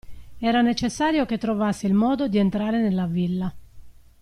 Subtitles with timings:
[0.39, 3.53] Era necessario che trovasse il modo di entrare nella villa.